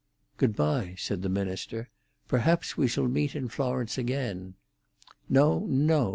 [0.37, 1.91] "Good bye," said the minister.
[2.27, 4.55] "Perhaps we shall meet in Florence again."
[5.29, 6.09] "No, no.